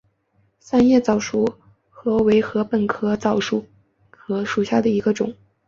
[0.59, 1.47] 三叶早熟
[2.03, 3.63] 禾为禾本科早熟
[4.25, 5.31] 禾属下的一个种。